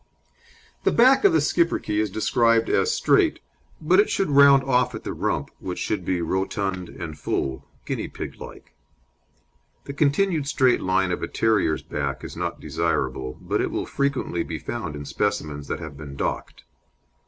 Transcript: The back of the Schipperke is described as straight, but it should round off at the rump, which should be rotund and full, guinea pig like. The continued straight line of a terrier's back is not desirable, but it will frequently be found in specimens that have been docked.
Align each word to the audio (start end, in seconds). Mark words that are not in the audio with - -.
The 0.83 0.91
back 0.91 1.23
of 1.25 1.31
the 1.31 1.39
Schipperke 1.39 1.99
is 2.01 2.09
described 2.09 2.69
as 2.71 2.91
straight, 2.91 3.39
but 3.79 3.99
it 3.99 4.09
should 4.09 4.31
round 4.31 4.63
off 4.63 4.95
at 4.95 5.03
the 5.03 5.13
rump, 5.13 5.51
which 5.59 5.77
should 5.77 6.03
be 6.03 6.23
rotund 6.23 6.89
and 6.89 7.15
full, 7.19 7.67
guinea 7.85 8.07
pig 8.07 8.41
like. 8.41 8.73
The 9.83 9.93
continued 9.93 10.47
straight 10.47 10.81
line 10.81 11.11
of 11.11 11.21
a 11.21 11.27
terrier's 11.27 11.83
back 11.83 12.23
is 12.23 12.35
not 12.35 12.59
desirable, 12.59 13.37
but 13.41 13.61
it 13.61 13.69
will 13.69 13.85
frequently 13.85 14.41
be 14.41 14.57
found 14.57 14.95
in 14.95 15.05
specimens 15.05 15.67
that 15.67 15.79
have 15.79 15.97
been 15.97 16.15
docked. 16.15 16.63